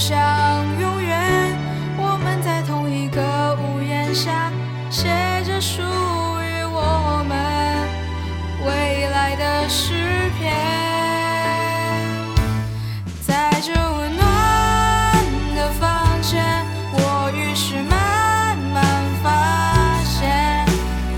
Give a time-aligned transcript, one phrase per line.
[0.00, 0.18] 想
[0.80, 1.54] 永远？
[1.98, 3.20] 我们在同一个
[3.60, 4.50] 屋檐下，
[4.88, 5.06] 写
[5.44, 7.36] 着属于我们
[8.64, 9.92] 未来的诗
[10.38, 10.56] 篇。
[13.20, 14.24] 在这温暖
[15.54, 16.64] 的房间，
[16.94, 18.82] 我于是慢慢
[19.22, 20.64] 发现，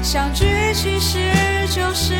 [0.02, 1.30] 相聚其实
[1.68, 2.14] 就是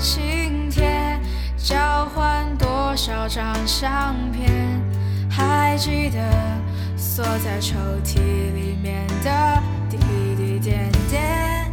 [0.00, 1.20] 少个晴天，
[1.58, 4.50] 交换多少张相片？
[5.28, 6.18] 还记得
[6.96, 9.98] 锁在抽屉里面的滴
[10.36, 11.70] 滴点点，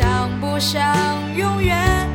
[0.00, 0.80] 想不想
[1.36, 2.08] 永远？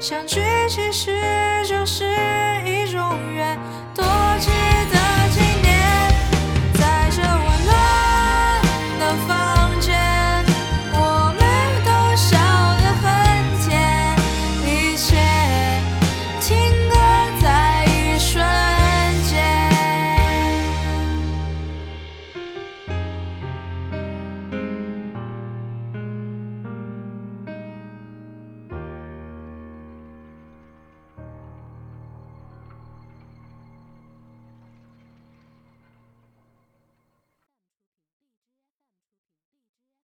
[0.00, 1.12] 相聚其实
[1.66, 2.04] 就是
[2.64, 3.00] 一种
[3.34, 3.58] 缘，
[3.94, 4.04] 多
[4.38, 4.69] 情。